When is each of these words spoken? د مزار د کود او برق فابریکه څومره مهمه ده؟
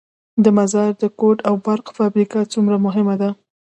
د 0.43 0.45
مزار 0.57 0.91
د 1.01 1.03
کود 1.19 1.37
او 1.47 1.55
برق 1.65 1.87
فابریکه 1.97 2.39
څومره 2.53 2.75
مهمه 2.85 3.15
ده؟ 3.21 3.29